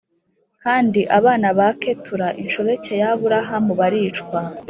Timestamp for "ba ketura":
1.57-2.27